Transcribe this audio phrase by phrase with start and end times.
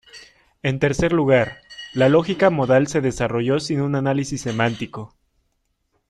[0.63, 1.59] En tercer lugar,
[1.93, 5.15] la lógica modal se desarrolló sin un análisis semántico.